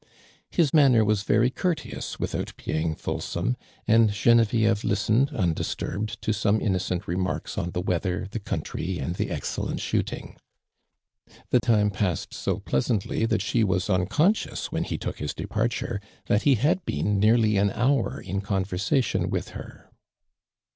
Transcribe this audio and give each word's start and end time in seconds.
His 0.49 0.73
manner 0.73 1.05
was 1.05 1.21
very 1.21 1.51
courteous 1.51 2.19
without 2.19 2.53
being 2.57 2.95
fulsome, 2.95 3.55
and 3.87 4.09
Oenevieve 4.09 4.83
listened 4.83 5.29
undisturbed 5.29 6.19
to 6.23 6.33
some 6.33 6.59
innocent 6.59 7.07
remarks 7.07 7.55
on 7.55 7.69
the 7.69 7.81
weather, 7.83 8.27
the 8.31 8.39
coun 8.39 8.61
tiy 8.63 8.99
and 8.99 9.13
the 9.13 9.29
excellent 9.29 9.79
shooting. 9.79 10.37
The 11.51 11.59
time 11.59 11.91
passed 11.91 12.33
so 12.33 12.57
pleasantly 12.57 13.27
that 13.27 13.43
she 13.43 13.63
wa.": 13.63 13.75
imcon 13.75 14.35
scions, 14.35 14.71
when 14.71 14.85
he 14.85 14.97
took 14.97 15.19
his 15.19 15.35
departure, 15.35 16.01
that 16.25 16.41
he 16.41 16.55
liad 16.55 16.83
been 16.83 17.19
nearly 17.19 17.57
an 17.57 17.69
hour 17.69 18.19
in 18.19 18.41
conversation 18.41 19.29
with 19.29 19.49
her. 19.49 19.91